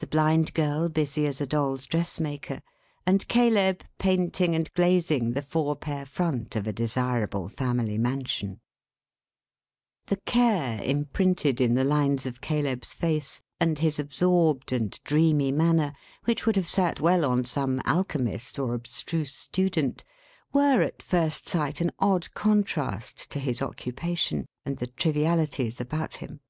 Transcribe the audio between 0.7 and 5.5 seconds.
busy as a Doll's dressmaker; and Caleb painting and glazing the